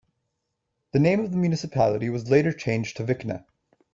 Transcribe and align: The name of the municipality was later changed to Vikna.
The 0.93 0.99
name 0.99 1.19
of 1.19 1.29
the 1.29 1.37
municipality 1.37 2.09
was 2.09 2.27
later 2.31 2.51
changed 2.51 2.97
to 2.97 3.03
Vikna. 3.03 3.45